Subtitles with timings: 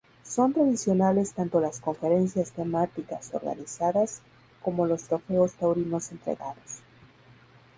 [0.23, 4.23] Son tradicionales tanto las conferencias temáticas organizadas
[4.63, 6.81] como los trofeos taurinos entregados.